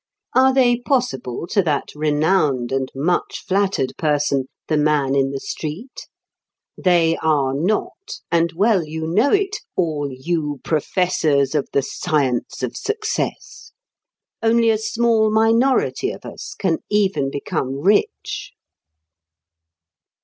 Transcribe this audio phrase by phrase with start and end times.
[0.33, 6.07] Are they possible to that renowned and much flattered person, the man in the street?
[6.75, 12.75] They are not, and well you know it, all you professors of the science of
[12.75, 13.73] success!
[14.41, 18.53] Only a small minority of us can even become rich.